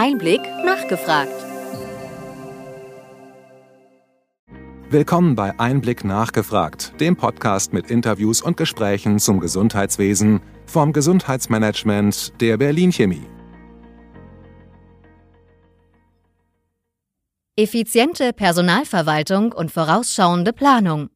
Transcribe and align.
Einblick 0.00 0.42
nachgefragt. 0.64 1.34
Willkommen 4.90 5.34
bei 5.34 5.58
Einblick 5.58 6.04
nachgefragt, 6.04 6.92
dem 7.00 7.16
Podcast 7.16 7.72
mit 7.72 7.90
Interviews 7.90 8.40
und 8.40 8.56
Gesprächen 8.56 9.18
zum 9.18 9.40
Gesundheitswesen 9.40 10.40
vom 10.66 10.92
Gesundheitsmanagement 10.92 12.40
der 12.40 12.58
Berlin 12.58 12.92
Chemie. 12.92 13.26
Effiziente 17.56 18.32
Personalverwaltung 18.32 19.50
und 19.50 19.72
vorausschauende 19.72 20.52
Planung. 20.52 21.10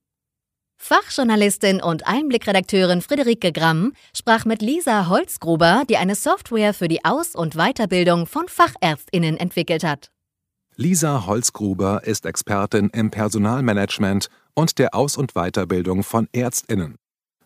Fachjournalistin 0.85 1.81
und 1.81 2.09
Einblickredakteurin 2.09 3.03
Friederike 3.03 3.53
Gramm 3.53 3.93
sprach 4.17 4.45
mit 4.45 4.63
Lisa 4.63 5.07
Holzgruber, 5.09 5.85
die 5.89 5.97
eine 5.97 6.17
Software 6.17 6.75
für 6.75 6.89
die 6.89 7.05
Aus- 7.05 7.37
und 7.37 7.55
Weiterbildung 7.55 8.27
von 8.27 8.49
Fachärztinnen 8.49 9.37
entwickelt 9.37 9.85
hat. 9.85 10.11
Lisa 10.75 11.25
Holzgruber 11.25 12.03
ist 12.03 12.27
Expertin 12.27 12.91
im 12.93 13.13
Personalmanagement 13.13 14.27
und 14.55 14.81
der 14.81 14.93
Aus- 14.97 15.17
und 15.17 15.35
Weiterbildung 15.35 16.03
von 16.03 16.27
Ärztinnen. 16.33 16.97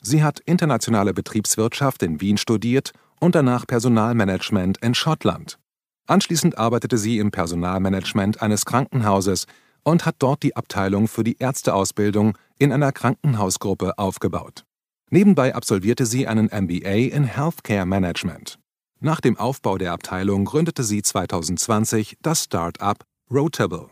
Sie 0.00 0.24
hat 0.24 0.40
internationale 0.40 1.12
Betriebswirtschaft 1.12 2.02
in 2.02 2.22
Wien 2.22 2.38
studiert 2.38 2.92
und 3.20 3.34
danach 3.34 3.66
Personalmanagement 3.66 4.78
in 4.78 4.94
Schottland. 4.94 5.58
Anschließend 6.06 6.56
arbeitete 6.56 6.96
sie 6.96 7.18
im 7.18 7.32
Personalmanagement 7.32 8.40
eines 8.40 8.64
Krankenhauses 8.64 9.44
und 9.82 10.06
hat 10.06 10.16
dort 10.20 10.42
die 10.42 10.56
Abteilung 10.56 11.06
für 11.06 11.22
die 11.22 11.36
Ärzteausbildung 11.38 12.38
in 12.58 12.72
einer 12.72 12.92
Krankenhausgruppe 12.92 13.98
aufgebaut. 13.98 14.64
Nebenbei 15.10 15.54
absolvierte 15.54 16.06
sie 16.06 16.26
einen 16.26 16.46
MBA 16.46 17.14
in 17.14 17.24
Healthcare 17.24 17.86
Management. 17.86 18.58
Nach 19.00 19.20
dem 19.20 19.36
Aufbau 19.38 19.78
der 19.78 19.92
Abteilung 19.92 20.44
gründete 20.44 20.82
sie 20.82 21.02
2020 21.02 22.16
das 22.22 22.44
Start-up 22.44 23.04
Rotable. 23.30 23.90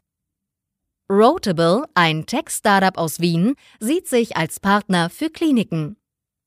Rotable, 1.11 1.85
ein 1.95 2.25
Tech-Startup 2.25 2.97
aus 2.97 3.21
Wien, 3.21 3.55
sieht 3.79 4.09
sich 4.09 4.37
als 4.37 4.59
Partner 4.59 5.11
für 5.11 5.29
Kliniken. 5.29 5.97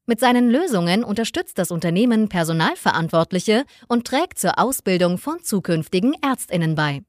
Mit 0.07 0.19
seinen 0.19 0.49
Lösungen 0.49 1.03
unterstützt 1.03 1.59
das 1.59 1.69
Unternehmen 1.69 2.29
Personalverantwortliche 2.29 3.65
und 3.87 4.07
trägt 4.07 4.39
zur 4.39 4.57
Ausbildung 4.57 5.17
von 5.17 5.43
zukünftigen 5.43 6.15
Ärztinnen 6.23 6.75
bei. 6.75 7.03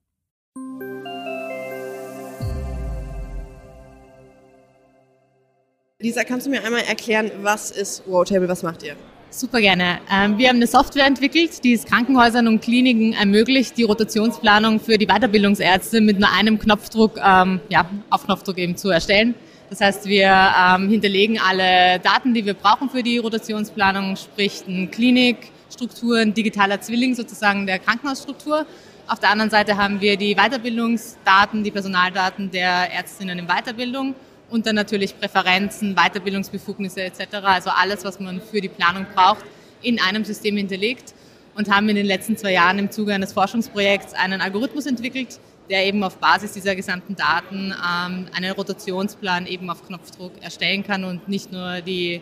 Lisa, 6.00 6.22
kannst 6.22 6.46
du 6.46 6.50
mir 6.50 6.62
einmal 6.62 6.82
erklären, 6.82 7.28
was 7.42 7.72
ist 7.72 8.04
Roadtable, 8.06 8.48
was 8.48 8.62
macht 8.62 8.84
ihr? 8.84 8.94
Super 9.30 9.60
gerne. 9.60 9.98
Ähm, 10.08 10.38
wir 10.38 10.48
haben 10.48 10.58
eine 10.58 10.68
Software 10.68 11.06
entwickelt, 11.06 11.64
die 11.64 11.72
es 11.72 11.84
Krankenhäusern 11.84 12.46
und 12.46 12.60
Kliniken 12.60 13.14
ermöglicht, 13.14 13.76
die 13.76 13.82
Rotationsplanung 13.82 14.78
für 14.78 14.96
die 14.96 15.06
Weiterbildungsärzte 15.06 16.00
mit 16.00 16.20
nur 16.20 16.30
einem 16.30 16.60
Knopfdruck, 16.60 17.18
ähm, 17.18 17.60
ja, 17.68 17.90
auf 18.10 18.26
Knopfdruck 18.26 18.58
eben 18.58 18.76
zu 18.76 18.90
erstellen. 18.90 19.34
Das 19.70 19.80
heißt, 19.80 20.06
wir 20.06 20.28
ähm, 20.28 20.88
hinterlegen 20.88 21.40
alle 21.40 21.98
Daten, 21.98 22.32
die 22.32 22.46
wir 22.46 22.54
brauchen 22.54 22.90
für 22.90 23.02
die 23.02 23.18
Rotationsplanung, 23.18 24.14
sprich 24.14 24.62
Klinikstruktur, 24.92 26.18
ein 26.18 26.32
digitaler 26.32 26.80
Zwilling 26.80 27.16
sozusagen 27.16 27.66
der 27.66 27.80
Krankenhausstruktur. 27.80 28.66
Auf 29.08 29.18
der 29.18 29.30
anderen 29.30 29.50
Seite 29.50 29.76
haben 29.76 30.00
wir 30.00 30.16
die 30.16 30.36
Weiterbildungsdaten, 30.36 31.64
die 31.64 31.72
Personaldaten 31.72 32.52
der 32.52 32.92
Ärztinnen 32.92 33.40
in 33.40 33.46
Weiterbildung 33.48 34.14
und 34.50 34.66
dann 34.66 34.74
natürlich 34.74 35.18
Präferenzen, 35.18 35.94
Weiterbildungsbefugnisse 35.94 37.02
etc. 37.02 37.34
Also 37.42 37.70
alles, 37.70 38.04
was 38.04 38.18
man 38.20 38.40
für 38.40 38.60
die 38.60 38.68
Planung 38.68 39.06
braucht, 39.14 39.44
in 39.82 40.00
einem 40.00 40.24
System 40.24 40.56
hinterlegt 40.56 41.14
und 41.54 41.70
haben 41.70 41.88
in 41.88 41.96
den 41.96 42.06
letzten 42.06 42.36
zwei 42.36 42.52
Jahren 42.52 42.78
im 42.78 42.90
Zuge 42.90 43.14
eines 43.14 43.32
Forschungsprojekts 43.32 44.14
einen 44.14 44.40
Algorithmus 44.40 44.86
entwickelt, 44.86 45.38
der 45.68 45.84
eben 45.84 46.02
auf 46.02 46.16
Basis 46.18 46.52
dieser 46.52 46.74
gesamten 46.74 47.14
Daten 47.14 47.72
ähm, 47.72 48.26
einen 48.34 48.52
Rotationsplan 48.52 49.46
eben 49.46 49.68
auf 49.68 49.86
Knopfdruck 49.86 50.32
erstellen 50.42 50.82
kann 50.82 51.04
und 51.04 51.28
nicht 51.28 51.52
nur 51.52 51.80
die 51.80 52.20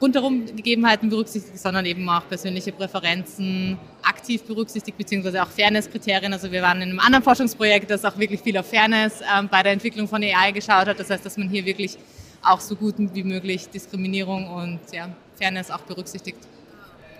rundherum 0.00 0.46
Gegebenheiten 0.46 1.08
berücksichtigt, 1.08 1.58
sondern 1.58 1.84
eben 1.86 2.08
auch 2.08 2.26
persönliche 2.28 2.72
Präferenzen 2.72 3.78
aktiv 4.02 4.42
berücksichtigt, 4.42 4.96
beziehungsweise 4.96 5.42
auch 5.42 5.48
Fairness-Kriterien. 5.48 6.32
Also 6.32 6.50
wir 6.50 6.62
waren 6.62 6.80
in 6.80 6.90
einem 6.90 7.00
anderen 7.00 7.24
Forschungsprojekt, 7.24 7.90
das 7.90 8.04
auch 8.04 8.16
wirklich 8.18 8.40
viel 8.40 8.56
auf 8.56 8.66
Fairness 8.66 9.20
ähm, 9.20 9.48
bei 9.50 9.62
der 9.62 9.72
Entwicklung 9.72 10.08
von 10.08 10.22
AI 10.22 10.52
geschaut 10.52 10.86
hat. 10.86 10.98
Das 10.98 11.10
heißt, 11.10 11.24
dass 11.24 11.36
man 11.36 11.48
hier 11.48 11.64
wirklich 11.64 11.98
auch 12.42 12.60
so 12.60 12.76
gut 12.76 12.94
wie 12.98 13.24
möglich 13.24 13.68
Diskriminierung 13.68 14.48
und 14.48 14.80
ja, 14.92 15.08
Fairness 15.38 15.70
auch 15.70 15.80
berücksichtigt. 15.80 16.38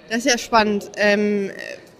Das 0.08 0.18
ist 0.18 0.26
ja 0.26 0.38
spannend. 0.38 0.90
Ähm, 0.96 1.50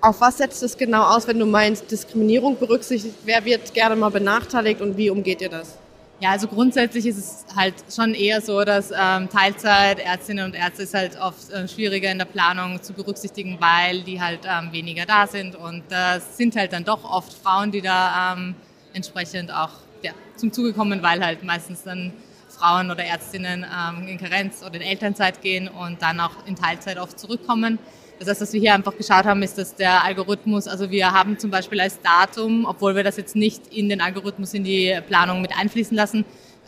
auf 0.01 0.21
was 0.21 0.39
setzt 0.39 0.63
es 0.63 0.79
genau 0.79 1.03
aus, 1.03 1.27
wenn 1.27 1.39
du 1.39 1.47
meinst, 1.47 1.91
Diskriminierung 1.91 2.57
berücksichtigt? 2.57 3.15
Wer 3.25 3.45
wird 3.45 3.75
gerne 3.75 3.97
mal 3.97 4.11
benachteiligt 4.11 4.81
und 4.81 4.97
wie 4.97 5.11
umgeht 5.11 5.41
ihr 5.41 5.49
das? 5.49 5.77
Ja, 6.21 6.31
also 6.33 6.49
grundsätzlich 6.49 7.07
ist 7.07 7.17
es 7.17 7.47
halt 7.55 7.75
schon 7.95 8.13
eher 8.13 8.41
so, 8.41 8.65
dass 8.65 8.91
ähm, 8.91 9.29
Teilzeit 9.29 10.01
Ärztinnen 10.01 10.47
und 10.47 10.55
Ärzte 10.57 10.83
ist 10.83 10.93
halt 10.93 11.17
oft 11.21 11.49
äh, 11.53 11.69
schwieriger 11.69 12.11
in 12.11 12.19
der 12.19 12.25
Planung 12.25 12.83
zu 12.83 12.93
berücksichtigen, 12.93 13.57
weil 13.61 14.03
die 14.03 14.21
halt 14.21 14.41
ähm, 14.45 14.73
weniger 14.73 15.07
da 15.07 15.29
sind 15.29 15.55
und 15.55 15.85
das 15.89 16.37
sind 16.37 16.57
halt 16.57 16.73
dann 16.73 16.83
doch 16.85 17.05
oft 17.05 17.33
Frauen, 17.33 17.71
die 17.71 17.81
da 17.81 18.35
ähm, 18.37 18.57
entsprechend 18.95 19.53
auch 19.53 19.71
ja, 20.03 20.11
zum 20.35 20.53
Zuge 20.53 20.73
kommen, 20.73 21.05
weil 21.05 21.25
halt 21.25 21.45
meistens 21.45 21.85
dann 21.85 22.13
Frauen 22.49 22.91
oder 22.91 23.05
Ärztinnen 23.05 23.65
ähm, 23.65 24.09
in 24.09 24.19
Karenz 24.19 24.65
oder 24.65 24.75
in 24.75 24.83
Elternzeit 24.83 25.41
gehen 25.41 25.69
und 25.69 26.03
dann 26.03 26.19
auch 26.19 26.47
in 26.47 26.57
Teilzeit 26.57 26.99
oft 26.99 27.17
zurückkommen. 27.21 27.79
Das 28.19 28.29
heißt, 28.29 28.41
was 28.41 28.53
wir 28.53 28.61
hier 28.61 28.75
einfach 28.75 28.97
geschaut 28.97 29.25
haben, 29.25 29.43
ist, 29.43 29.57
dass 29.59 29.75
der 29.77 30.03
Algorithmus, 30.03 30.67
also 30.67 30.91
wir 30.91 31.13
haben 31.13 31.39
zum 31.39 31.51
Beispiel 31.51 31.81
als 31.81 32.01
Datum, 32.01 32.65
obwohl 32.65 32.97
wir 32.97 33.05
das 33.05 33.17
jetzt 33.17 33.37
nicht 33.37 33.73
in 33.73 33.89
den 33.89 34.01
Algorithmus 34.01 34.55
in 34.55 34.65
die 34.65 34.99
Planung 35.07 35.41
mit 35.41 35.57
einfließen 35.57 35.97
lassen, 35.97 36.25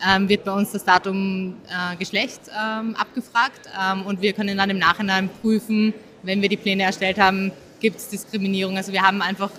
ähm, 0.07 0.29
wird 0.29 0.45
bei 0.45 0.53
uns 0.53 0.71
das 0.71 0.85
Datum 0.85 1.57
äh, 1.69 1.97
Geschlecht 1.97 2.41
ähm, 2.49 2.95
abgefragt 2.95 3.69
ähm, 3.79 4.07
und 4.07 4.23
wir 4.23 4.33
können 4.33 4.57
dann 4.57 4.71
im 4.71 4.79
Nachhinein 4.79 5.29
prüfen, 5.43 5.93
wenn 6.23 6.41
wir 6.41 6.49
die 6.49 6.57
Pläne 6.57 6.85
erstellt 6.85 7.19
haben, 7.19 7.51
gibt 7.81 7.97
es 7.97 8.09
Diskriminierung. 8.09 8.77
Also 8.77 8.93
wir 8.93 9.03
haben 9.03 9.21
einfach 9.21 9.51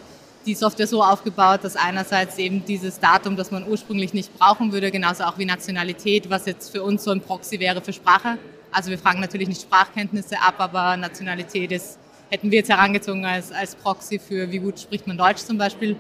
die 0.46 0.56
Software 0.56 0.88
so 0.88 1.04
aufgebaut, 1.04 1.60
dass 1.64 1.76
einerseits 1.76 2.38
eben 2.38 2.64
dieses 2.66 3.00
Datum, 3.00 3.36
das 3.36 3.52
man 3.52 3.68
ursprünglich 3.68 4.14
nicht 4.14 4.38
brauchen 4.40 4.72
würde, 4.72 4.92
genauso 4.92 5.24
auch 5.26 5.38
wie 5.38 5.46
Nationalität, 5.46 6.30
was 6.30 6.46
jetzt 6.46 6.72
für 6.72 6.84
uns 6.84 7.04
so 7.04 7.12
ein 7.12 7.22
Proxy 7.22 7.60
wäre 7.60 7.82
für 7.82 7.94
Sprache, 7.94 8.38
also 8.72 8.90
wir 8.90 8.98
fragen 8.98 9.20
natürlich 9.20 9.48
nicht 9.48 9.62
Sprachkenntnisse 9.62 10.40
ab, 10.40 10.56
aber 10.58 10.96
Nationalität 10.98 11.72
ist, 11.72 12.00
hätten 12.30 12.52
wir 12.52 12.60
jetzt 12.60 12.70
herangezogen 12.70 13.26
als, 13.26 13.52
als 13.52 13.76
Proxy 13.76 14.20
für, 14.20 14.50
wie 14.52 14.60
gut 14.60 14.80
spricht 14.80 15.08
man 15.08 15.18
Deutsch 15.18 15.40
zum 15.40 15.58
Beispiel. 15.58 15.96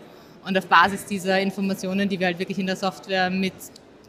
Und 0.45 0.57
auf 0.57 0.65
Basis 0.67 1.05
dieser 1.05 1.39
Informationen, 1.39 2.09
die 2.09 2.19
wir 2.19 2.27
halt 2.27 2.39
wirklich 2.39 2.57
in 2.57 2.65
der 2.65 2.75
Software 2.75 3.29
mit 3.29 3.53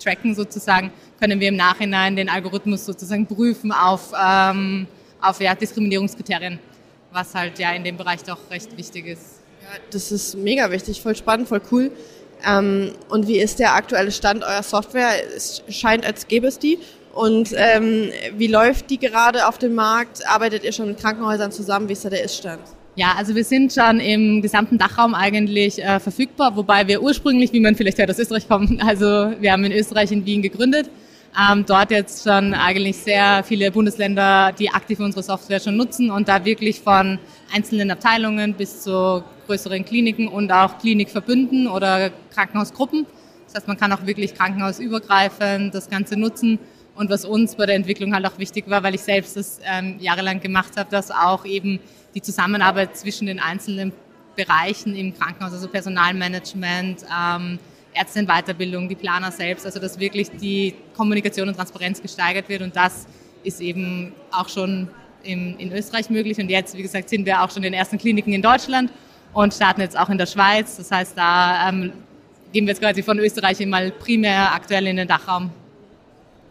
tracken 0.02 0.34
sozusagen, 0.34 0.90
können 1.20 1.40
wir 1.40 1.48
im 1.48 1.56
Nachhinein 1.56 2.16
den 2.16 2.28
Algorithmus 2.28 2.86
sozusagen 2.86 3.26
prüfen 3.26 3.72
auf, 3.72 4.12
ähm, 4.18 4.86
auf 5.20 5.40
ja, 5.40 5.54
Diskriminierungskriterien, 5.54 6.58
was 7.12 7.34
halt 7.34 7.58
ja 7.58 7.72
in 7.72 7.84
dem 7.84 7.96
Bereich 7.96 8.22
doch 8.22 8.38
recht 8.50 8.76
wichtig 8.76 9.06
ist. 9.06 9.40
Ja, 9.62 9.78
das 9.90 10.10
ist 10.10 10.36
mega 10.36 10.70
wichtig, 10.70 11.00
voll 11.02 11.14
spannend, 11.14 11.48
voll 11.48 11.60
cool. 11.70 11.92
Ähm, 12.44 12.92
und 13.08 13.28
wie 13.28 13.38
ist 13.38 13.58
der 13.58 13.74
aktuelle 13.74 14.10
Stand 14.10 14.42
eurer 14.42 14.62
Software? 14.62 15.10
Es 15.36 15.62
scheint, 15.68 16.04
als 16.04 16.26
gäbe 16.26 16.48
es 16.48 16.58
die. 16.58 16.78
Und 17.12 17.52
ähm, 17.56 18.10
wie 18.36 18.46
läuft 18.46 18.88
die 18.90 18.98
gerade 18.98 19.46
auf 19.46 19.58
dem 19.58 19.74
Markt? 19.74 20.26
Arbeitet 20.26 20.64
ihr 20.64 20.72
schon 20.72 20.88
mit 20.88 20.98
Krankenhäusern 20.98 21.52
zusammen? 21.52 21.88
Wie 21.88 21.92
ist 21.92 22.04
da 22.04 22.10
der 22.10 22.24
Iststand? 22.24 22.62
Ja, 22.94 23.14
also 23.16 23.34
wir 23.34 23.44
sind 23.44 23.72
schon 23.72 24.00
im 24.00 24.42
gesamten 24.42 24.76
Dachraum 24.76 25.14
eigentlich 25.14 25.82
äh, 25.82 25.98
verfügbar, 25.98 26.56
wobei 26.56 26.86
wir 26.88 27.02
ursprünglich, 27.02 27.52
wie 27.52 27.60
man 27.60 27.74
vielleicht 27.74 27.98
hört, 27.98 28.10
aus 28.10 28.18
Österreich 28.18 28.48
kommen. 28.48 28.82
Also 28.86 29.32
wir 29.40 29.52
haben 29.52 29.64
in 29.64 29.72
Österreich 29.72 30.12
in 30.12 30.24
Wien 30.26 30.42
gegründet. 30.42 30.90
Ähm, 31.38 31.64
dort 31.66 31.90
jetzt 31.90 32.24
schon 32.24 32.52
eigentlich 32.52 32.98
sehr 32.98 33.42
viele 33.44 33.70
Bundesländer, 33.70 34.52
die 34.52 34.68
aktiv 34.68 35.00
unsere 35.00 35.22
Software 35.22 35.60
schon 35.60 35.76
nutzen 35.76 36.10
und 36.10 36.28
da 36.28 36.44
wirklich 36.44 36.80
von 36.80 37.18
einzelnen 37.54 37.90
Abteilungen 37.90 38.52
bis 38.52 38.82
zu 38.82 39.24
größeren 39.46 39.84
Kliniken 39.86 40.28
und 40.28 40.52
auch 40.52 40.78
Klinikverbünden 40.78 41.69
oder 41.69 42.10
Krankenhausgruppen. 42.34 43.06
Das 43.46 43.54
heißt, 43.54 43.69
man 43.69 43.78
kann 43.78 43.92
auch 43.92 44.04
wirklich 44.04 44.34
krankenhausübergreifend 44.34 45.75
das 45.75 45.88
Ganze 45.88 46.19
nutzen 46.19 46.58
und 46.94 47.10
was 47.10 47.24
uns 47.24 47.56
bei 47.56 47.66
der 47.66 47.74
Entwicklung 47.74 48.14
halt 48.14 48.26
auch 48.26 48.38
wichtig 48.38 48.68
war, 48.68 48.82
weil 48.82 48.94
ich 48.94 49.00
selbst 49.00 49.36
das 49.36 49.60
ähm, 49.64 49.96
jahrelang 49.98 50.40
gemacht 50.40 50.72
habe, 50.76 50.90
dass 50.90 51.10
auch 51.10 51.44
eben 51.44 51.80
die 52.14 52.20
Zusammenarbeit 52.20 52.96
zwischen 52.96 53.26
den 53.26 53.40
einzelnen 53.40 53.92
Bereichen 54.36 54.94
im 54.94 55.16
Krankenhaus, 55.16 55.52
also 55.52 55.68
Personalmanagement, 55.68 57.04
ähm, 57.04 57.58
Ärztinnenweiterbildung, 57.94 58.88
die 58.88 58.94
Planer 58.94 59.30
selbst, 59.30 59.66
also 59.66 59.78
dass 59.78 59.98
wirklich 59.98 60.30
die 60.30 60.74
Kommunikation 60.96 61.48
und 61.48 61.54
Transparenz 61.54 62.00
gesteigert 62.00 62.48
wird 62.48 62.62
und 62.62 62.74
das 62.74 63.06
ist 63.44 63.60
eben 63.60 64.12
auch 64.30 64.48
schon 64.48 64.88
im, 65.24 65.56
in 65.58 65.72
Österreich 65.72 66.08
möglich 66.10 66.38
und 66.38 66.48
jetzt, 66.50 66.76
wie 66.76 66.82
gesagt, 66.82 67.08
sind 67.08 67.26
wir 67.26 67.42
auch 67.42 67.50
schon 67.50 67.58
in 67.58 67.72
den 67.72 67.74
ersten 67.74 67.98
Kliniken 67.98 68.32
in 68.32 68.42
Deutschland 68.42 68.90
und 69.32 69.52
starten 69.52 69.80
jetzt 69.80 69.98
auch 69.98 70.08
in 70.08 70.18
der 70.18 70.26
Schweiz. 70.26 70.76
Das 70.76 70.90
heißt, 70.90 71.16
da 71.16 71.68
ähm, 71.68 71.92
gehen 72.52 72.66
wir 72.66 72.72
jetzt 72.72 72.80
quasi 72.80 73.02
von 73.02 73.18
Österreich 73.18 73.64
mal 73.66 73.90
primär 73.90 74.52
aktuell 74.52 74.86
in 74.86 74.96
den 74.96 75.08
Dachraum. 75.08 75.50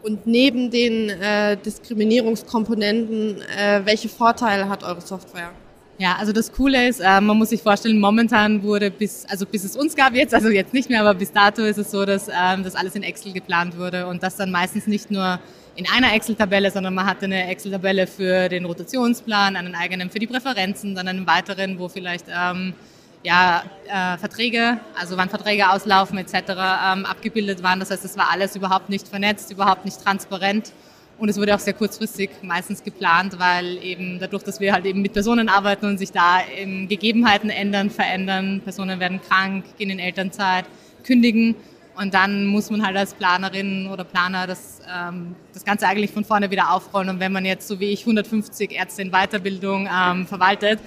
Und 0.02 0.26
neben 0.26 0.70
den 0.70 1.10
äh, 1.10 1.56
Diskriminierungskomponenten, 1.56 3.36
äh, 3.56 3.82
welche 3.84 4.08
Vorteile 4.08 4.68
hat 4.68 4.82
eure 4.82 5.00
Software? 5.00 5.50
Ja, 5.98 6.16
also 6.18 6.32
das 6.32 6.50
Coole 6.50 6.88
ist, 6.88 6.98
äh, 6.98 7.20
man 7.20 7.38
muss 7.38 7.50
sich 7.50 7.62
vorstellen, 7.62 8.00
momentan 8.00 8.64
wurde 8.64 8.90
bis, 8.90 9.24
also 9.28 9.46
bis 9.46 9.62
es 9.62 9.76
uns 9.76 9.94
gab 9.94 10.14
jetzt, 10.14 10.34
also 10.34 10.48
jetzt 10.48 10.74
nicht 10.74 10.90
mehr, 10.90 11.00
aber 11.02 11.14
bis 11.14 11.30
dato 11.30 11.62
ist 11.62 11.78
es 11.78 11.92
so, 11.92 12.04
dass 12.04 12.26
ähm, 12.28 12.64
das 12.64 12.74
alles 12.74 12.96
in 12.96 13.04
Excel 13.04 13.32
geplant 13.32 13.78
wurde 13.78 14.08
und 14.08 14.22
das 14.22 14.34
dann 14.34 14.50
meistens 14.50 14.88
nicht 14.88 15.12
nur 15.12 15.38
in 15.76 15.86
einer 15.88 16.12
Excel-Tabelle, 16.14 16.72
sondern 16.72 16.94
man 16.94 17.06
hatte 17.06 17.26
eine 17.26 17.48
Excel-Tabelle 17.48 18.08
für 18.08 18.48
den 18.48 18.64
Rotationsplan, 18.64 19.54
einen 19.54 19.76
eigenen 19.76 20.10
für 20.10 20.18
die 20.18 20.26
Präferenzen, 20.26 20.96
dann 20.96 21.06
einen 21.06 21.26
weiteren, 21.28 21.78
wo 21.78 21.88
vielleicht 21.88 22.26
ähm, 22.28 22.74
ja, 23.22 23.62
äh, 23.86 24.18
Verträge, 24.18 24.78
also 24.98 25.16
wann 25.16 25.28
Verträge 25.28 25.70
auslaufen 25.70 26.18
etc. 26.18 26.34
Ähm, 26.34 27.06
abgebildet 27.06 27.62
waren. 27.62 27.80
Das 27.80 27.90
heißt, 27.90 28.04
es 28.04 28.16
war 28.16 28.30
alles 28.30 28.56
überhaupt 28.56 28.88
nicht 28.88 29.08
vernetzt, 29.08 29.50
überhaupt 29.50 29.84
nicht 29.84 30.02
transparent. 30.02 30.72
Und 31.18 31.28
es 31.28 31.38
wurde 31.38 31.54
auch 31.54 31.60
sehr 31.60 31.74
kurzfristig 31.74 32.30
meistens 32.42 32.82
geplant, 32.82 33.38
weil 33.38 33.78
eben 33.84 34.18
dadurch, 34.18 34.42
dass 34.42 34.58
wir 34.58 34.72
halt 34.72 34.86
eben 34.86 35.02
mit 35.02 35.12
Personen 35.12 35.48
arbeiten 35.48 35.86
und 35.86 35.98
sich 35.98 36.10
da 36.10 36.40
eben 36.58 36.88
Gegebenheiten 36.88 37.48
ändern, 37.50 37.90
verändern, 37.90 38.60
Personen 38.64 38.98
werden 38.98 39.20
krank, 39.20 39.64
gehen 39.78 39.90
in 39.90 40.00
Elternzeit, 40.00 40.64
kündigen 41.04 41.54
und 41.94 42.14
dann 42.14 42.46
muss 42.46 42.70
man 42.70 42.84
halt 42.84 42.96
als 42.96 43.14
Planerin 43.14 43.86
oder 43.88 44.04
Planer 44.04 44.46
das, 44.46 44.80
ähm, 44.90 45.34
das 45.52 45.64
Ganze 45.64 45.86
eigentlich 45.86 46.10
von 46.10 46.24
vorne 46.24 46.50
wieder 46.50 46.72
aufrollen. 46.72 47.10
Und 47.10 47.20
wenn 47.20 47.32
man 47.32 47.44
jetzt 47.44 47.68
so 47.68 47.80
wie 47.80 47.90
ich 47.90 48.00
150 48.00 48.72
Ärzte 48.72 49.02
in 49.02 49.10
Weiterbildung 49.10 49.88
ähm, 49.92 50.26
verwaltet, 50.26 50.80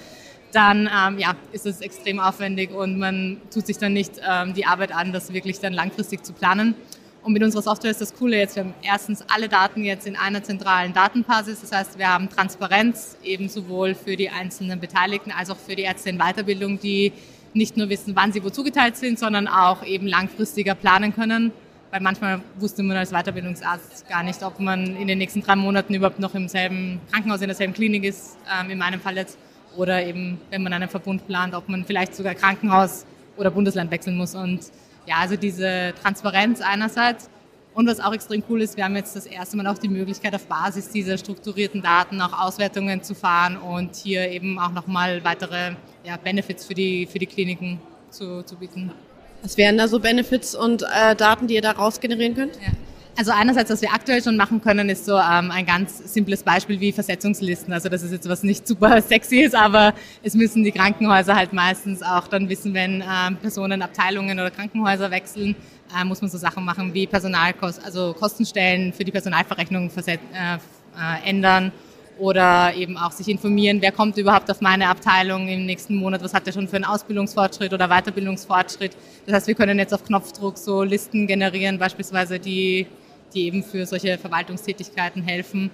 dann 0.56 0.88
ähm, 0.92 1.18
ja, 1.18 1.36
ist 1.52 1.66
es 1.66 1.82
extrem 1.82 2.18
aufwendig 2.18 2.72
und 2.72 2.98
man 2.98 3.36
tut 3.52 3.66
sich 3.66 3.76
dann 3.76 3.92
nicht 3.92 4.12
ähm, 4.26 4.54
die 4.54 4.64
Arbeit 4.64 4.90
an, 4.92 5.12
das 5.12 5.32
wirklich 5.32 5.60
dann 5.60 5.74
langfristig 5.74 6.24
zu 6.24 6.32
planen. 6.32 6.74
Und 7.22 7.32
mit 7.32 7.42
unserer 7.42 7.62
Software 7.62 7.90
ist 7.90 8.00
das 8.00 8.14
Coole 8.14 8.38
jetzt, 8.38 8.56
wir 8.56 8.62
haben 8.64 8.74
erstens 8.82 9.22
alle 9.28 9.48
Daten 9.48 9.84
jetzt 9.84 10.06
in 10.06 10.16
einer 10.16 10.42
zentralen 10.42 10.94
Datenbasis. 10.94 11.60
Das 11.60 11.72
heißt, 11.72 11.98
wir 11.98 12.08
haben 12.08 12.30
Transparenz 12.30 13.18
eben 13.22 13.48
sowohl 13.48 13.94
für 13.94 14.16
die 14.16 14.30
einzelnen 14.30 14.80
Beteiligten 14.80 15.32
als 15.32 15.50
auch 15.50 15.56
für 15.56 15.76
die 15.76 15.82
Ärzte 15.82 16.08
in 16.08 16.18
Weiterbildung, 16.18 16.80
die 16.80 17.12
nicht 17.52 17.76
nur 17.76 17.88
wissen, 17.88 18.14
wann 18.14 18.32
sie 18.32 18.42
wo 18.44 18.50
zugeteilt 18.50 18.96
sind, 18.96 19.18
sondern 19.18 19.48
auch 19.48 19.84
eben 19.84 20.06
langfristiger 20.06 20.74
planen 20.74 21.14
können. 21.14 21.52
Weil 21.90 22.00
manchmal 22.00 22.40
wusste 22.58 22.82
man 22.82 22.96
als 22.96 23.10
Weiterbildungsarzt 23.10 24.08
gar 24.08 24.22
nicht, 24.22 24.42
ob 24.42 24.60
man 24.60 24.96
in 24.96 25.08
den 25.08 25.18
nächsten 25.18 25.42
drei 25.42 25.56
Monaten 25.56 25.94
überhaupt 25.94 26.20
noch 26.20 26.34
im 26.34 26.48
selben 26.48 27.00
Krankenhaus, 27.10 27.40
in 27.40 27.48
derselben 27.48 27.74
Klinik 27.74 28.04
ist, 28.04 28.36
ähm, 28.58 28.70
in 28.70 28.78
meinem 28.78 29.00
Fall 29.00 29.16
jetzt. 29.16 29.36
Oder 29.76 30.04
eben, 30.04 30.40
wenn 30.50 30.62
man 30.62 30.72
einen 30.72 30.88
Verbund 30.88 31.26
plant, 31.26 31.54
ob 31.54 31.68
man 31.68 31.84
vielleicht 31.84 32.14
sogar 32.14 32.34
Krankenhaus 32.34 33.04
oder 33.36 33.50
Bundesland 33.50 33.90
wechseln 33.90 34.16
muss. 34.16 34.34
Und 34.34 34.60
ja, 35.06 35.16
also 35.20 35.36
diese 35.36 35.92
Transparenz 36.02 36.60
einerseits. 36.60 37.28
Und 37.74 37.86
was 37.86 38.00
auch 38.00 38.14
extrem 38.14 38.42
cool 38.48 38.62
ist, 38.62 38.78
wir 38.78 38.84
haben 38.84 38.96
jetzt 38.96 39.14
das 39.16 39.26
erste 39.26 39.54
Mal 39.58 39.66
auch 39.66 39.76
die 39.76 39.88
Möglichkeit, 39.88 40.34
auf 40.34 40.46
Basis 40.46 40.88
dieser 40.88 41.18
strukturierten 41.18 41.82
Daten 41.82 42.22
auch 42.22 42.46
Auswertungen 42.46 43.02
zu 43.02 43.14
fahren 43.14 43.58
und 43.58 43.94
hier 43.96 44.30
eben 44.30 44.58
auch 44.58 44.72
nochmal 44.72 45.22
weitere 45.24 45.72
ja, 46.02 46.16
Benefits 46.16 46.64
für 46.64 46.72
die, 46.72 47.04
für 47.04 47.18
die 47.18 47.26
Kliniken 47.26 47.78
zu, 48.08 48.42
zu 48.44 48.56
bieten. 48.56 48.90
Was 49.42 49.58
wären 49.58 49.76
da 49.76 49.88
so 49.88 50.00
Benefits 50.00 50.54
und 50.54 50.84
äh, 50.84 51.14
Daten, 51.14 51.48
die 51.48 51.54
ihr 51.54 51.60
daraus 51.60 52.00
generieren 52.00 52.34
könnt? 52.34 52.56
Ja. 52.56 52.72
Also 53.18 53.32
einerseits, 53.32 53.70
was 53.70 53.80
wir 53.80 53.94
aktuell 53.94 54.22
schon 54.22 54.36
machen 54.36 54.60
können, 54.60 54.90
ist 54.90 55.06
so 55.06 55.16
ähm, 55.16 55.50
ein 55.50 55.64
ganz 55.64 56.12
simples 56.12 56.42
Beispiel 56.42 56.78
wie 56.80 56.92
Versetzungslisten. 56.92 57.72
Also 57.72 57.88
das 57.88 58.02
ist 58.02 58.12
jetzt 58.12 58.28
was 58.28 58.42
nicht 58.42 58.68
super 58.68 59.00
sexy 59.08 59.38
ist, 59.38 59.54
aber 59.54 59.94
es 60.22 60.34
müssen 60.34 60.64
die 60.64 60.70
Krankenhäuser 60.72 61.34
halt 61.34 61.54
meistens 61.54 62.02
auch 62.02 62.28
dann 62.28 62.50
wissen, 62.50 62.74
wenn 62.74 63.02
ähm, 63.02 63.36
Personen 63.36 63.80
Abteilungen 63.80 64.38
oder 64.38 64.50
Krankenhäuser 64.50 65.10
wechseln, 65.10 65.56
äh, 65.98 66.04
muss 66.04 66.20
man 66.20 66.30
so 66.30 66.36
Sachen 66.36 66.62
machen 66.66 66.92
wie 66.92 67.06
Personalkosten, 67.06 67.86
also 67.86 68.12
Kostenstellen 68.12 68.92
für 68.92 69.04
die 69.04 69.12
Personalverrechnung 69.12 69.90
äh, 70.06 70.12
äh, 70.12 70.58
ändern 71.24 71.72
oder 72.18 72.74
eben 72.74 72.98
auch 72.98 73.12
sich 73.12 73.28
informieren, 73.28 73.80
wer 73.80 73.92
kommt 73.92 74.18
überhaupt 74.18 74.50
auf 74.50 74.60
meine 74.60 74.88
Abteilung 74.88 75.48
im 75.48 75.64
nächsten 75.64 75.96
Monat, 75.96 76.22
was 76.22 76.34
hat 76.34 76.46
er 76.46 76.52
schon 76.52 76.68
für 76.68 76.76
einen 76.76 76.84
Ausbildungsfortschritt 76.84 77.72
oder 77.72 77.88
Weiterbildungsfortschritt. 77.88 78.94
Das 79.24 79.34
heißt, 79.34 79.46
wir 79.46 79.54
können 79.54 79.78
jetzt 79.78 79.94
auf 79.94 80.04
Knopfdruck 80.04 80.58
so 80.58 80.82
Listen 80.82 81.26
generieren, 81.26 81.78
beispielsweise 81.78 82.38
die 82.38 82.86
die 83.36 83.46
eben 83.46 83.62
für 83.62 83.86
solche 83.86 84.18
Verwaltungstätigkeiten 84.18 85.22
helfen. 85.22 85.70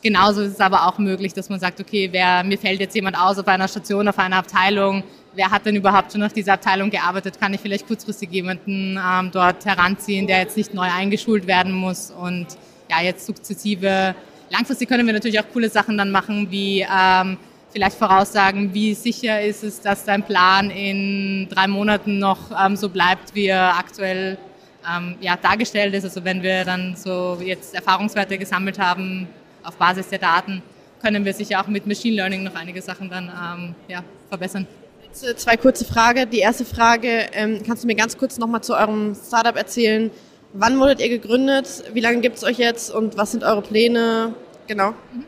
Genauso 0.00 0.42
ist 0.42 0.52
es 0.52 0.60
aber 0.60 0.86
auch 0.86 0.98
möglich, 0.98 1.32
dass 1.32 1.48
man 1.48 1.58
sagt, 1.58 1.80
okay, 1.80 2.08
wer, 2.12 2.44
mir 2.44 2.56
fällt 2.56 2.78
jetzt 2.78 2.94
jemand 2.94 3.18
aus 3.18 3.36
auf 3.38 3.48
einer 3.48 3.66
Station, 3.66 4.06
auf 4.06 4.18
einer 4.18 4.36
Abteilung, 4.36 5.02
wer 5.34 5.50
hat 5.50 5.66
denn 5.66 5.74
überhaupt 5.74 6.12
schon 6.12 6.22
auf 6.22 6.32
dieser 6.32 6.52
Abteilung 6.52 6.90
gearbeitet, 6.90 7.40
kann 7.40 7.52
ich 7.52 7.60
vielleicht 7.60 7.86
kurzfristig 7.88 8.30
jemanden 8.30 8.96
ähm, 8.96 9.30
dort 9.32 9.64
heranziehen, 9.64 10.28
der 10.28 10.38
jetzt 10.38 10.56
nicht 10.56 10.72
neu 10.72 10.86
eingeschult 10.88 11.48
werden 11.48 11.72
muss 11.72 12.12
und 12.12 12.46
ja, 12.88 13.02
jetzt 13.02 13.26
sukzessive, 13.26 14.14
langfristig 14.50 14.88
können 14.88 15.06
wir 15.06 15.14
natürlich 15.14 15.40
auch 15.40 15.50
coole 15.52 15.68
Sachen 15.68 15.98
dann 15.98 16.12
machen, 16.12 16.48
wie 16.50 16.86
ähm, 16.88 17.36
vielleicht 17.70 17.98
voraussagen, 17.98 18.72
wie 18.72 18.94
sicher 18.94 19.42
ist 19.42 19.64
es, 19.64 19.80
dass 19.80 20.04
dein 20.04 20.22
Plan 20.22 20.70
in 20.70 21.48
drei 21.50 21.66
Monaten 21.66 22.18
noch 22.18 22.38
ähm, 22.64 22.76
so 22.76 22.88
bleibt, 22.88 23.34
wie 23.34 23.46
er 23.46 23.76
aktuell 23.76 24.38
ähm, 24.86 25.16
ja, 25.20 25.36
dargestellt 25.36 25.94
ist. 25.94 26.04
Also 26.04 26.24
wenn 26.24 26.42
wir 26.42 26.64
dann 26.64 26.96
so 26.96 27.38
jetzt 27.42 27.74
Erfahrungswerte 27.74 28.38
gesammelt 28.38 28.78
haben 28.78 29.28
auf 29.62 29.76
Basis 29.76 30.08
der 30.08 30.18
Daten, 30.18 30.62
können 31.02 31.24
wir 31.24 31.32
sicher 31.32 31.60
auch 31.60 31.66
mit 31.68 31.86
Machine 31.86 32.16
Learning 32.16 32.42
noch 32.42 32.54
einige 32.54 32.82
Sachen 32.82 33.08
dann 33.08 33.24
ähm, 33.28 33.74
ja, 33.88 34.02
verbessern. 34.28 34.66
Jetzt 35.04 35.24
äh, 35.24 35.36
zwei 35.36 35.56
kurze 35.56 35.84
Fragen. 35.84 36.28
Die 36.30 36.38
erste 36.38 36.64
Frage, 36.64 37.26
ähm, 37.32 37.62
kannst 37.66 37.84
du 37.84 37.86
mir 37.86 37.94
ganz 37.94 38.16
kurz 38.16 38.38
nochmal 38.38 38.62
zu 38.62 38.74
eurem 38.74 39.14
Startup 39.14 39.56
erzählen? 39.56 40.10
Wann 40.52 40.78
wurdet 40.78 41.00
ihr 41.00 41.08
gegründet? 41.08 41.84
Wie 41.92 42.00
lange 42.00 42.20
gibt 42.20 42.36
es 42.36 42.44
euch 42.44 42.58
jetzt 42.58 42.90
und 42.90 43.16
was 43.16 43.32
sind 43.32 43.44
eure 43.44 43.62
Pläne? 43.62 44.34
Genau. 44.66 44.90
Mhm. 44.90 45.24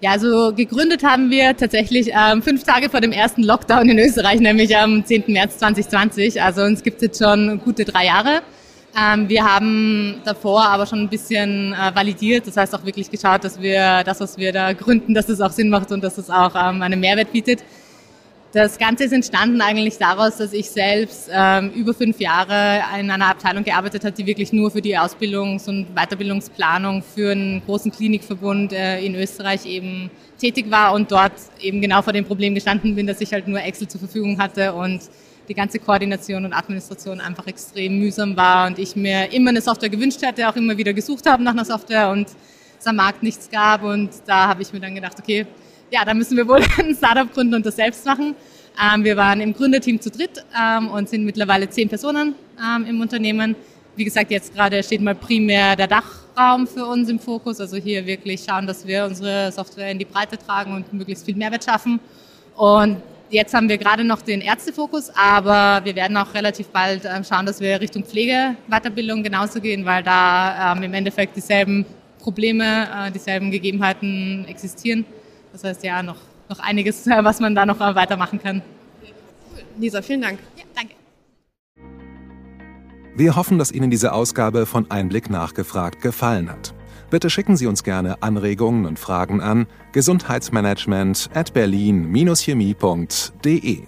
Ja, 0.00 0.10
also 0.10 0.52
gegründet 0.54 1.02
haben 1.02 1.30
wir 1.30 1.56
tatsächlich 1.56 2.10
ähm, 2.12 2.42
fünf 2.42 2.64
Tage 2.64 2.90
vor 2.90 3.00
dem 3.00 3.12
ersten 3.12 3.42
Lockdown 3.42 3.88
in 3.88 3.98
Österreich, 3.98 4.40
nämlich 4.40 4.76
am 4.76 5.04
10. 5.04 5.24
März 5.28 5.56
2020. 5.56 6.42
Also 6.42 6.62
uns 6.62 6.82
gibt 6.82 6.96
es 6.96 7.02
jetzt 7.02 7.24
schon 7.24 7.58
gute 7.64 7.86
drei 7.86 8.04
Jahre. 8.04 8.42
Ähm, 8.98 9.28
wir 9.28 9.44
haben 9.44 10.22
davor 10.24 10.64
aber 10.64 10.86
schon 10.86 11.00
ein 11.00 11.08
bisschen 11.08 11.74
äh, 11.74 11.94
validiert, 11.94 12.46
das 12.46 12.56
heißt 12.56 12.74
auch 12.74 12.84
wirklich 12.84 13.10
geschaut, 13.10 13.44
dass 13.44 13.60
wir 13.60 14.02
das, 14.04 14.20
was 14.20 14.38
wir 14.38 14.52
da 14.52 14.72
gründen, 14.72 15.12
dass 15.12 15.28
es 15.28 15.40
auch 15.42 15.50
Sinn 15.50 15.68
macht 15.68 15.92
und 15.92 16.02
dass 16.02 16.16
es 16.16 16.30
auch 16.30 16.54
ähm, 16.54 16.80
einen 16.80 16.98
Mehrwert 16.98 17.30
bietet. 17.30 17.62
Das 18.52 18.78
Ganze 18.78 19.04
ist 19.04 19.12
entstanden 19.12 19.60
eigentlich 19.60 19.98
daraus, 19.98 20.38
dass 20.38 20.54
ich 20.54 20.70
selbst 20.70 21.28
ähm, 21.30 21.72
über 21.72 21.92
fünf 21.92 22.18
Jahre 22.20 22.80
in 22.98 23.10
einer 23.10 23.26
Abteilung 23.26 23.64
gearbeitet 23.64 24.02
habe, 24.02 24.16
die 24.16 24.24
wirklich 24.24 24.50
nur 24.54 24.70
für 24.70 24.80
die 24.80 24.96
Ausbildungs- 24.96 25.68
und 25.68 25.94
Weiterbildungsplanung 25.94 27.02
für 27.02 27.32
einen 27.32 27.62
großen 27.66 27.92
Klinikverbund 27.92 28.72
äh, 28.72 29.04
in 29.04 29.14
Österreich 29.14 29.66
eben 29.66 30.10
tätig 30.38 30.70
war 30.70 30.94
und 30.94 31.12
dort 31.12 31.34
eben 31.60 31.82
genau 31.82 32.00
vor 32.00 32.14
dem 32.14 32.24
Problem 32.24 32.54
gestanden 32.54 32.94
bin, 32.94 33.06
dass 33.06 33.20
ich 33.20 33.30
halt 33.30 33.46
nur 33.46 33.60
Excel 33.60 33.88
zur 33.88 34.00
Verfügung 34.00 34.38
hatte 34.38 34.72
und 34.72 35.02
die 35.48 35.54
ganze 35.54 35.78
Koordination 35.78 36.44
und 36.44 36.52
Administration 36.52 37.20
einfach 37.20 37.46
extrem 37.46 37.98
mühsam 37.98 38.36
war 38.36 38.66
und 38.66 38.78
ich 38.78 38.96
mir 38.96 39.32
immer 39.32 39.50
eine 39.50 39.60
Software 39.60 39.88
gewünscht 39.88 40.22
hätte, 40.22 40.48
auch 40.48 40.56
immer 40.56 40.76
wieder 40.76 40.92
gesucht 40.92 41.26
habe 41.26 41.42
nach 41.42 41.52
einer 41.52 41.64
Software 41.64 42.10
und 42.10 42.28
es 42.78 42.86
am 42.86 42.96
Markt 42.96 43.22
nichts 43.22 43.48
gab 43.50 43.82
und 43.82 44.10
da 44.26 44.48
habe 44.48 44.62
ich 44.62 44.72
mir 44.72 44.80
dann 44.80 44.94
gedacht, 44.94 45.16
okay, 45.18 45.46
ja, 45.90 46.04
da 46.04 46.14
müssen 46.14 46.36
wir 46.36 46.46
wohl 46.46 46.60
ein 46.78 46.94
Startup 46.94 47.32
gründen 47.32 47.54
und 47.54 47.66
das 47.66 47.76
selbst 47.76 48.04
machen. 48.04 48.34
Ähm, 48.80 49.04
wir 49.04 49.16
waren 49.16 49.40
im 49.40 49.54
Gründerteam 49.54 50.00
zu 50.00 50.10
dritt 50.10 50.44
ähm, 50.58 50.88
und 50.88 51.08
sind 51.08 51.24
mittlerweile 51.24 51.68
zehn 51.68 51.88
Personen 51.88 52.34
ähm, 52.60 52.84
im 52.86 53.00
Unternehmen. 53.00 53.56
Wie 53.94 54.04
gesagt, 54.04 54.30
jetzt 54.30 54.54
gerade 54.54 54.82
steht 54.82 55.00
mal 55.00 55.14
primär 55.14 55.74
der 55.74 55.86
Dachraum 55.86 56.66
für 56.66 56.84
uns 56.84 57.08
im 57.08 57.18
Fokus, 57.18 57.60
also 57.60 57.76
hier 57.76 58.04
wirklich 58.04 58.44
schauen, 58.46 58.66
dass 58.66 58.86
wir 58.86 59.06
unsere 59.06 59.50
Software 59.52 59.90
in 59.90 59.98
die 59.98 60.04
Breite 60.04 60.36
tragen 60.36 60.74
und 60.74 60.92
möglichst 60.92 61.24
viel 61.24 61.36
Mehrwert 61.36 61.64
schaffen. 61.64 61.98
Und 62.56 62.98
Jetzt 63.28 63.54
haben 63.54 63.68
wir 63.68 63.76
gerade 63.76 64.04
noch 64.04 64.22
den 64.22 64.40
Ärztefokus, 64.40 65.10
aber 65.14 65.84
wir 65.84 65.96
werden 65.96 66.16
auch 66.16 66.32
relativ 66.32 66.68
bald 66.68 67.04
ähm, 67.04 67.24
schauen, 67.24 67.44
dass 67.44 67.60
wir 67.60 67.80
Richtung 67.80 68.04
Pflegeweiterbildung 68.04 69.24
genauso 69.24 69.60
gehen, 69.60 69.84
weil 69.84 70.04
da 70.04 70.74
ähm, 70.74 70.84
im 70.84 70.94
Endeffekt 70.94 71.36
dieselben 71.36 71.84
Probleme, 72.20 72.88
äh, 73.08 73.10
dieselben 73.10 73.50
Gegebenheiten 73.50 74.44
existieren. 74.46 75.04
Das 75.52 75.64
heißt 75.64 75.82
ja 75.82 76.04
noch, 76.04 76.18
noch 76.48 76.60
einiges, 76.60 77.04
was 77.06 77.40
man 77.40 77.56
da 77.56 77.66
noch 77.66 77.80
äh, 77.80 77.94
weitermachen 77.96 78.40
kann. 78.40 78.62
Lisa, 79.76 80.02
vielen 80.02 80.22
Dank. 80.22 80.38
Ja, 80.56 80.62
danke. 80.74 80.94
Wir 83.16 83.34
hoffen, 83.34 83.58
dass 83.58 83.72
Ihnen 83.72 83.90
diese 83.90 84.12
Ausgabe 84.12 84.66
von 84.66 84.88
Einblick 84.88 85.30
nachgefragt 85.30 86.00
gefallen 86.00 86.48
hat. 86.48 86.75
Bitte 87.10 87.28
schicken 87.30 87.56
Sie 87.56 87.66
uns 87.66 87.82
gerne 87.84 88.22
Anregungen 88.22 88.84
und 88.86 88.98
Fragen 88.98 89.40
an 89.40 89.66
gesundheitsmanagement 89.92 91.30
at 91.34 91.54
berlin-chemie.de. 91.54 93.82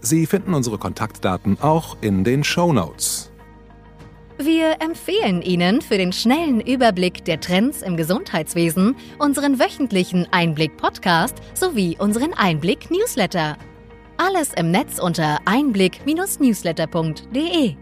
Sie 0.00 0.26
finden 0.26 0.54
unsere 0.54 0.78
Kontaktdaten 0.78 1.58
auch 1.60 1.98
in 2.00 2.24
den 2.24 2.42
Show 2.44 2.72
Notes. 2.72 3.30
Wir 4.38 4.76
empfehlen 4.80 5.40
Ihnen 5.40 5.80
für 5.80 5.96
den 5.96 6.12
schnellen 6.12 6.60
Überblick 6.60 7.24
der 7.24 7.40
Trends 7.40 7.80
im 7.82 7.96
Gesundheitswesen 7.96 8.94
unseren 9.18 9.58
wöchentlichen 9.58 10.28
Einblick-Podcast 10.30 11.36
sowie 11.54 11.96
unseren 11.98 12.34
Einblick-Newsletter. 12.34 13.56
Alles 14.18 14.52
im 14.54 14.70
Netz 14.70 14.98
unter 14.98 15.38
einblick-newsletter.de. 15.46 17.76